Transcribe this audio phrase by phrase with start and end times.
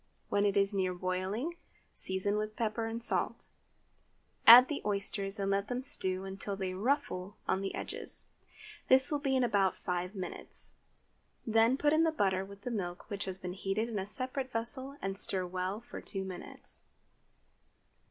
[0.29, 1.57] When it is near boiling,
[1.93, 3.45] season with pepper and salt;
[4.47, 7.93] add the oysters, and let them stew until they "ruffle" on the edge.
[8.87, 10.73] This will be in about five minutes.
[11.45, 14.51] Then put in the butter with the milk which has been heated in a separate
[14.51, 16.81] vessel, and stir well for two minutes.